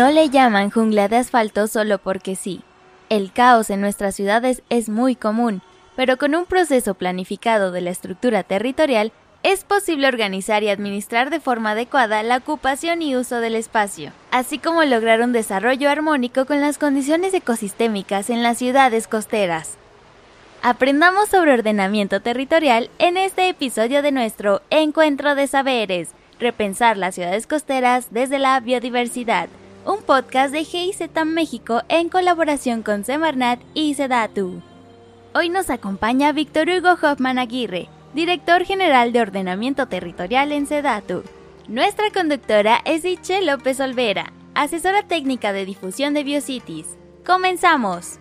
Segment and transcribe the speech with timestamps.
[0.00, 2.62] No le llaman jungla de asfalto solo porque sí.
[3.10, 5.60] El caos en nuestras ciudades es muy común,
[5.94, 11.38] pero con un proceso planificado de la estructura territorial es posible organizar y administrar de
[11.38, 16.62] forma adecuada la ocupación y uso del espacio, así como lograr un desarrollo armónico con
[16.62, 19.76] las condiciones ecosistémicas en las ciudades costeras.
[20.62, 27.46] Aprendamos sobre ordenamiento territorial en este episodio de nuestro Encuentro de Saberes, repensar las ciudades
[27.46, 29.50] costeras desde la biodiversidad
[29.84, 34.60] un podcast de GIZ México en colaboración con Semarnat y Sedatu.
[35.34, 41.22] Hoy nos acompaña Víctor Hugo Hoffman Aguirre, director general de Ordenamiento Territorial en Sedatu.
[41.68, 46.98] Nuestra conductora es Iche López Olvera, asesora técnica de difusión de Biocities.
[47.24, 48.18] ¡Comenzamos!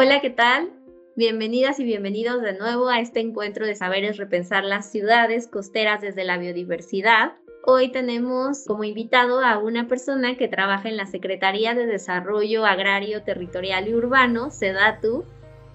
[0.00, 0.70] Hola, ¿qué tal?
[1.16, 6.22] Bienvenidas y bienvenidos de nuevo a este encuentro de saberes repensar las ciudades costeras desde
[6.22, 7.32] la biodiversidad.
[7.64, 13.24] Hoy tenemos como invitado a una persona que trabaja en la Secretaría de Desarrollo Agrario,
[13.24, 15.24] Territorial y Urbano, SEDATU,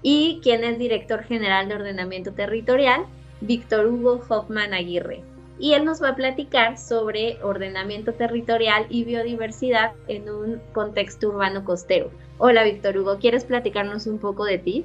[0.02, 3.06] y quien es director general de Ordenamiento Territorial,
[3.42, 5.33] Víctor Hugo Hoffman Aguirre.
[5.64, 11.64] Y él nos va a platicar sobre ordenamiento territorial y biodiversidad en un contexto urbano
[11.64, 12.12] costero.
[12.38, 14.84] Hola Víctor Hugo, ¿quieres platicarnos un poco de ti?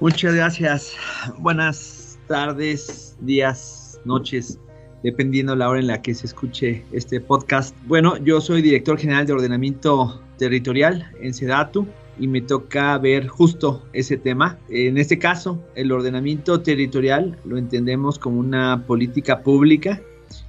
[0.00, 0.96] Muchas gracias.
[1.40, 4.58] Buenas tardes, días, noches,
[5.02, 7.76] dependiendo la hora en la que se escuche este podcast.
[7.84, 11.86] Bueno, yo soy director general de ordenamiento territorial en SEDATU
[12.18, 14.58] y me toca ver justo ese tema.
[14.70, 20.00] En este caso, el ordenamiento territorial lo entendemos como una política pública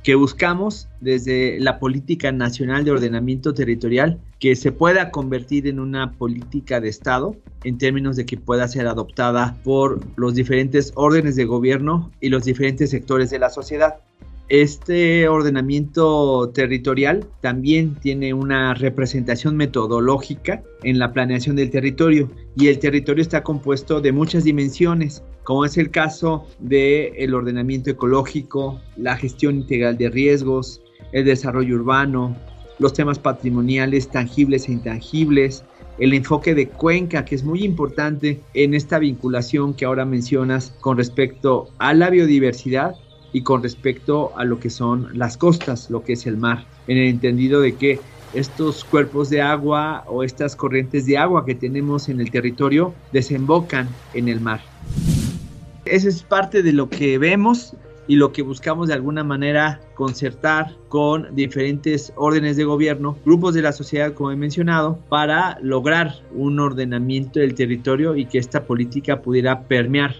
[0.04, 6.14] que buscamos desde la política nacional de ordenamiento territorial que se pueda convertir en una
[6.14, 11.46] política de Estado en términos de que pueda ser adoptada por los diferentes órdenes de
[11.46, 13.96] gobierno y los diferentes sectores de la sociedad.
[14.48, 22.78] Este ordenamiento territorial también tiene una representación metodológica en la planeación del territorio y el
[22.78, 29.56] territorio está compuesto de muchas dimensiones, como es el caso del ordenamiento ecológico, la gestión
[29.56, 30.80] integral de riesgos,
[31.12, 32.38] el desarrollo urbano,
[32.78, 35.64] los temas patrimoniales tangibles e intangibles,
[35.98, 40.98] el enfoque de cuenca, que es muy importante en esta vinculación que ahora mencionas con
[40.98, 42.96] respecto a la biodiversidad
[43.36, 46.98] y con respecto a lo que son las costas, lo que es el mar, en
[46.98, 48.00] el entendido de que
[48.34, 53.90] estos cuerpos de agua o estas corrientes de agua que tenemos en el territorio desembocan
[54.14, 54.62] en el mar.
[55.84, 57.74] Esa es parte de lo que vemos
[58.08, 63.64] y lo que buscamos de alguna manera concertar con diferentes órdenes de gobierno, grupos de
[63.64, 69.22] la sociedad, como he mencionado, para lograr un ordenamiento del territorio y que esta política
[69.22, 70.16] pudiera permear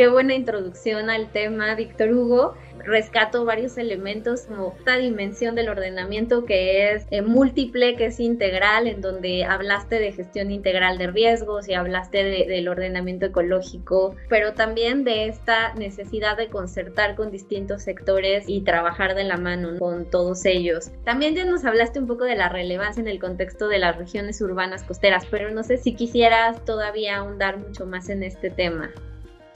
[0.00, 2.54] Qué buena introducción al tema, Víctor Hugo.
[2.78, 8.86] Rescato varios elementos como esta dimensión del ordenamiento que es eh, múltiple, que es integral,
[8.86, 15.04] en donde hablaste de gestión integral de riesgos y hablaste del ordenamiento ecológico, pero también
[15.04, 20.46] de esta necesidad de concertar con distintos sectores y trabajar de la mano con todos
[20.46, 20.90] ellos.
[21.04, 24.40] También ya nos hablaste un poco de la relevancia en el contexto de las regiones
[24.40, 28.90] urbanas costeras, pero no sé si quisieras todavía ahondar mucho más en este tema.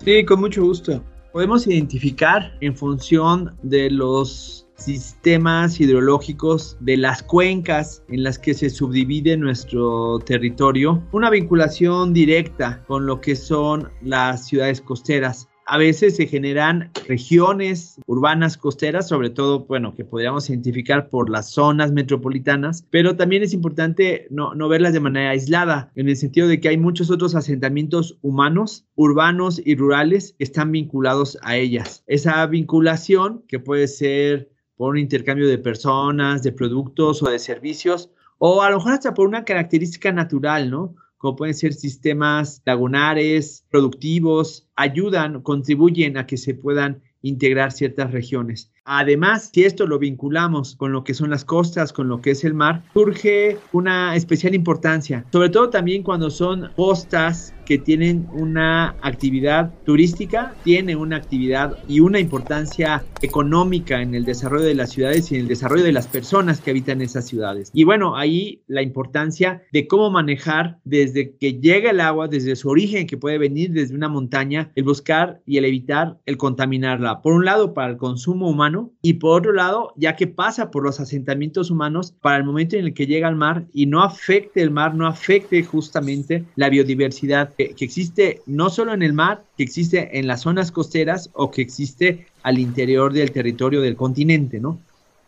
[0.05, 1.03] Sí, con mucho gusto.
[1.33, 8.69] Podemos identificar en función de los sistemas hidrológicos de las cuencas en las que se
[8.69, 16.17] subdivide nuestro territorio, una vinculación directa con lo que son las ciudades costeras a veces
[16.17, 22.87] se generan regiones urbanas costeras, sobre todo, bueno, que podríamos identificar por las zonas metropolitanas,
[22.91, 26.69] pero también es importante no, no, verlas de manera aislada, en el sentido de que
[26.69, 32.03] hay muchos otros asentamientos humanos, urbanos y rurales que están vinculados a ellas.
[32.07, 38.11] Esa vinculación, que puede ser por un intercambio de personas, de productos o de servicios,
[38.39, 40.97] o a lo mejor hasta por una característica natural, ¿no?
[41.25, 48.71] Como pueden ser sistemas lagunares, productivos, ayudan, contribuyen a que se puedan integrar ciertas regiones.
[48.87, 52.45] Además, si esto lo vinculamos con lo que son las costas, con lo que es
[52.45, 58.95] el mar, surge una especial importancia, sobre todo también cuando son costas que tienen una
[59.01, 65.33] actividad turística, tiene una actividad y una importancia económica en el desarrollo de las ciudades
[65.33, 67.71] y en el desarrollo de las personas que habitan esas ciudades.
[67.73, 72.69] Y bueno, ahí la importancia de cómo manejar desde que llega el agua, desde su
[72.69, 77.23] origen que puede venir desde una montaña, el buscar y el evitar el contaminarla.
[77.23, 80.83] Por un lado, para el consumo humano, y por otro lado, ya que pasa por
[80.83, 84.63] los asentamientos humanos para el momento en el que llega al mar y no afecte
[84.63, 89.45] el mar, no afecte justamente la biodiversidad que, que existe no solo en el mar,
[89.57, 94.61] que existe en las zonas costeras o que existe al interior del territorio del continente,
[94.61, 94.79] ¿no?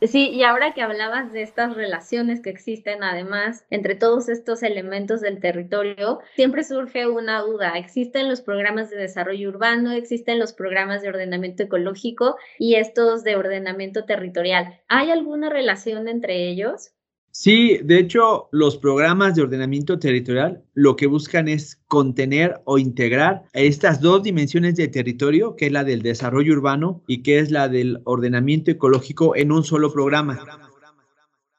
[0.03, 5.23] Sí, y ahora que hablabas de estas relaciones que existen además entre todos estos elementos
[5.23, 7.79] del territorio, siempre surge una duda.
[7.79, 13.37] Existen los programas de desarrollo urbano, existen los programas de ordenamiento ecológico y estos de
[13.37, 14.81] ordenamiento territorial.
[14.89, 16.96] ¿Hay alguna relación entre ellos?
[17.39, 23.45] Sí, de hecho, los programas de ordenamiento territorial lo que buscan es contener o integrar
[23.53, 27.69] estas dos dimensiones de territorio, que es la del desarrollo urbano y que es la
[27.69, 30.41] del ordenamiento ecológico en un solo programa.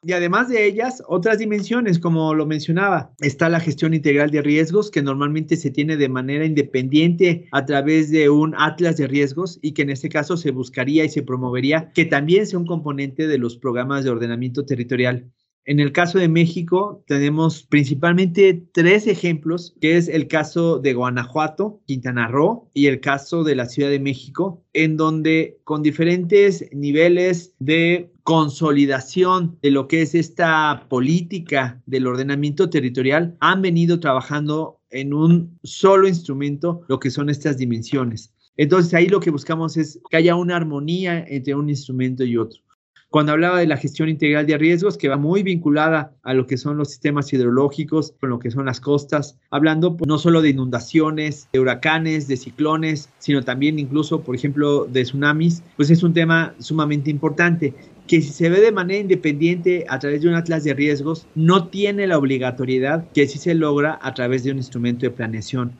[0.01, 4.89] Y además de ellas, otras dimensiones, como lo mencionaba, está la gestión integral de riesgos,
[4.89, 9.73] que normalmente se tiene de manera independiente a través de un atlas de riesgos y
[9.73, 13.37] que en este caso se buscaría y se promovería que también sea un componente de
[13.37, 15.31] los programas de ordenamiento territorial.
[15.67, 21.81] En el caso de México tenemos principalmente tres ejemplos, que es el caso de Guanajuato,
[21.85, 27.53] Quintana Roo y el caso de la Ciudad de México, en donde con diferentes niveles
[27.59, 35.13] de consolidación de lo que es esta política del ordenamiento territorial han venido trabajando en
[35.13, 38.33] un solo instrumento lo que son estas dimensiones.
[38.55, 42.61] Entonces ahí lo que buscamos es que haya una armonía entre un instrumento y otro
[43.09, 46.57] cuando hablaba de la gestión integral de riesgos, que va muy vinculada a lo que
[46.57, 50.49] son los sistemas hidrológicos, con lo que son las costas, hablando pues, no solo de
[50.49, 56.13] inundaciones, de huracanes, de ciclones, sino también incluso, por ejemplo, de tsunamis, pues es un
[56.13, 57.73] tema sumamente importante
[58.07, 61.67] que si se ve de manera independiente a través de un atlas de riesgos, no
[61.67, 65.73] tiene la obligatoriedad que si se logra a través de un instrumento de planeación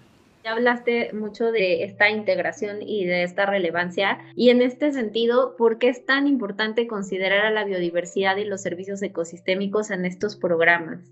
[0.48, 4.20] hablaste mucho de esta integración y de esta relevancia.
[4.36, 8.62] Y en este sentido, ¿por qué es tan importante considerar a la biodiversidad y los
[8.62, 11.12] servicios ecosistémicos en estos programas?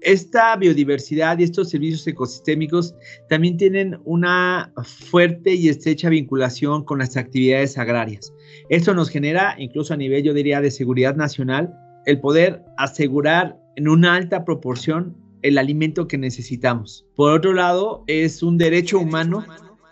[0.00, 2.96] Esta biodiversidad y estos servicios ecosistémicos
[3.28, 8.34] también tienen una fuerte y estrecha vinculación con las actividades agrarias.
[8.68, 11.72] Esto nos genera, incluso a nivel, yo diría, de seguridad nacional,
[12.06, 17.04] el poder asegurar en una alta proporción el alimento que necesitamos.
[17.14, 19.44] Por otro lado, es un derecho humano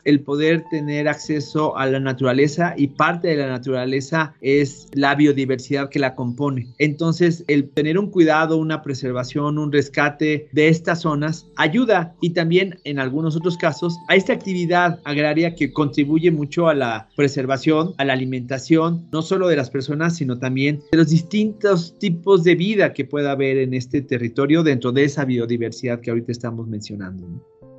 [0.05, 5.89] el poder tener acceso a la naturaleza y parte de la naturaleza es la biodiversidad
[5.89, 6.69] que la compone.
[6.79, 12.79] Entonces, el tener un cuidado, una preservación, un rescate de estas zonas ayuda y también
[12.85, 18.05] en algunos otros casos a esta actividad agraria que contribuye mucho a la preservación, a
[18.05, 22.93] la alimentación, no solo de las personas, sino también de los distintos tipos de vida
[22.93, 27.27] que pueda haber en este territorio dentro de esa biodiversidad que ahorita estamos mencionando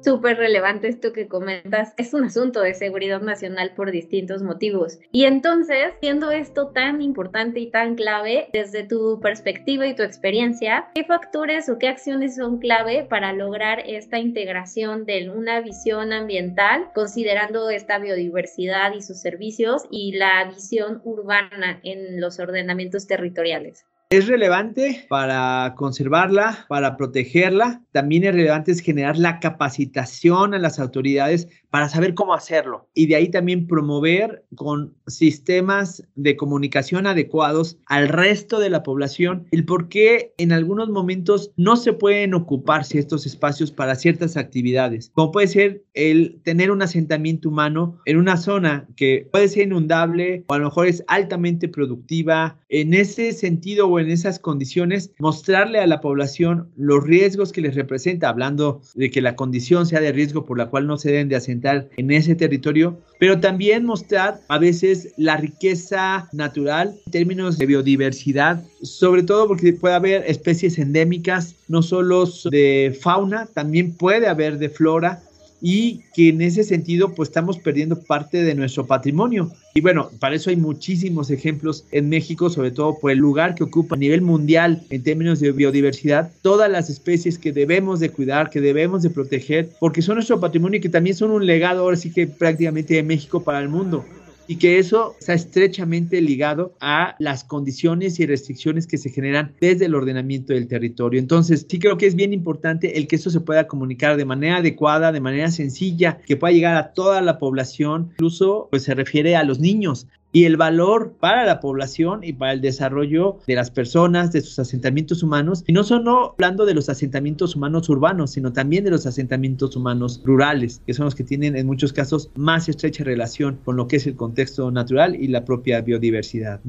[0.03, 1.93] súper relevante esto que comentas.
[1.97, 4.99] Es un asunto de seguridad nacional por distintos motivos.
[5.11, 10.87] Y entonces, siendo esto tan importante y tan clave, desde tu perspectiva y tu experiencia,
[10.95, 16.89] ¿qué factores o qué acciones son clave para lograr esta integración de una visión ambiental,
[16.93, 23.85] considerando esta biodiversidad y sus servicios y la visión urbana en los ordenamientos territoriales?
[24.11, 27.81] Es relevante para conservarla, para protegerla.
[27.93, 32.89] También es relevante generar la capacitación a las autoridades para saber cómo hacerlo.
[32.93, 39.47] Y de ahí también promover con sistemas de comunicación adecuados al resto de la población
[39.51, 45.11] el por qué en algunos momentos no se pueden ocupar ciertos espacios para ciertas actividades,
[45.13, 50.43] como puede ser el tener un asentamiento humano en una zona que puede ser inundable
[50.47, 52.59] o a lo mejor es altamente productiva.
[52.67, 57.75] En ese sentido o en esas condiciones, mostrarle a la población los riesgos que les
[57.75, 61.29] representa, hablando de que la condición sea de riesgo por la cual no se deben
[61.29, 61.60] de asentar
[61.97, 68.63] en ese territorio, pero también mostrar a veces la riqueza natural en términos de biodiversidad,
[68.81, 74.69] sobre todo porque puede haber especies endémicas, no solo de fauna, también puede haber de
[74.69, 75.21] flora
[75.61, 79.51] y que en ese sentido pues estamos perdiendo parte de nuestro patrimonio.
[79.73, 83.63] Y bueno, para eso hay muchísimos ejemplos en México, sobre todo por el lugar que
[83.63, 88.49] ocupa a nivel mundial en términos de biodiversidad, todas las especies que debemos de cuidar,
[88.49, 91.95] que debemos de proteger, porque son nuestro patrimonio y que también son un legado ahora
[91.95, 94.03] sí que prácticamente de México para el mundo
[94.51, 99.85] y que eso está estrechamente ligado a las condiciones y restricciones que se generan desde
[99.85, 101.21] el ordenamiento del territorio.
[101.21, 104.57] Entonces, sí creo que es bien importante el que eso se pueda comunicar de manera
[104.57, 109.37] adecuada, de manera sencilla, que pueda llegar a toda la población, incluso pues se refiere
[109.37, 110.07] a los niños.
[110.31, 114.59] Y el valor para la población y para el desarrollo de las personas, de sus
[114.59, 119.05] asentamientos humanos, y no solo hablando de los asentamientos humanos urbanos, sino también de los
[119.05, 123.75] asentamientos humanos rurales, que son los que tienen en muchos casos más estrecha relación con
[123.75, 126.61] lo que es el contexto natural y la propia biodiversidad.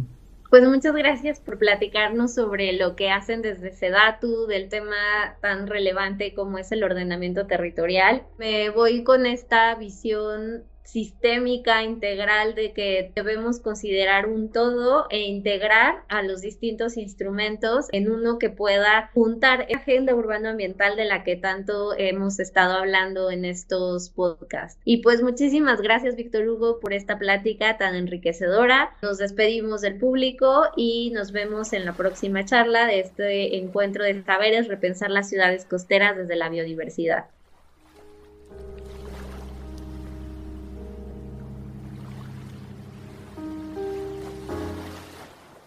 [0.53, 6.35] Pues muchas gracias por platicarnos sobre lo que hacen desde SEDATU, del tema tan relevante
[6.35, 8.25] como es el ordenamiento territorial.
[8.37, 16.05] Me voy con esta visión sistémica, integral, de que debemos considerar un todo e integrar
[16.09, 21.37] a los distintos instrumentos en uno que pueda juntar la agenda urbano-ambiental de la que
[21.37, 24.79] tanto hemos estado hablando en estos podcasts.
[24.85, 28.91] Y pues muchísimas gracias, Víctor Hugo, por esta plática tan enriquecedora.
[29.01, 34.23] Nos despedimos del público y nos vemos en la próxima charla de este encuentro de
[34.25, 37.25] saberes, repensar las ciudades costeras desde la biodiversidad.